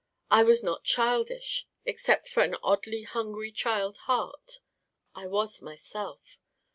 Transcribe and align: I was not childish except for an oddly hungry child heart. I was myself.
I 0.31 0.41
was 0.41 0.63
not 0.63 0.83
childish 0.83 1.67
except 1.85 2.27
for 2.27 2.41
an 2.41 2.55
oddly 2.63 3.03
hungry 3.03 3.51
child 3.51 3.97
heart. 4.07 4.59
I 5.13 5.27
was 5.27 5.61
myself. 5.61 6.39